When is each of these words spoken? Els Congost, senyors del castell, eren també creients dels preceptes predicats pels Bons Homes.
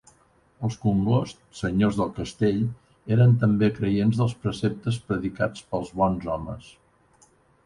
Els 0.67 0.75
Congost, 0.85 1.43
senyors 1.59 1.99
del 1.99 2.09
castell, 2.15 2.63
eren 3.17 3.35
també 3.43 3.69
creients 3.77 4.23
dels 4.23 4.35
preceptes 4.47 4.99
predicats 5.13 5.69
pels 5.75 5.93
Bons 6.03 6.27
Homes. 6.37 6.73